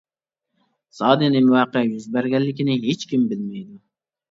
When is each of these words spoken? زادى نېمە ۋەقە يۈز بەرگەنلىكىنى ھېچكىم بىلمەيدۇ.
زادى 0.99 1.29
نېمە 1.35 1.53
ۋەقە 1.57 1.85
يۈز 1.91 2.09
بەرگەنلىكىنى 2.17 2.81
ھېچكىم 2.89 3.31
بىلمەيدۇ. 3.35 3.81